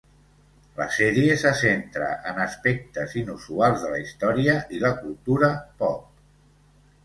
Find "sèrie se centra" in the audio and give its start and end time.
0.95-2.07